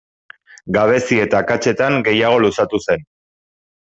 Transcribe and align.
Gabezi 0.77 1.19
eta 1.25 1.41
akatsetan 1.45 1.97
gehiago 2.07 2.39
luzatu 2.47 2.81
zen. 2.87 3.05